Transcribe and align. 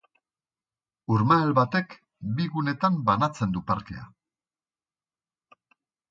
Urmael 1.15 1.51
batek 1.57 1.91
bi 2.39 2.47
gunetan 2.55 2.97
banatzen 3.09 3.53
du 3.57 3.61
parkea. 3.67 4.09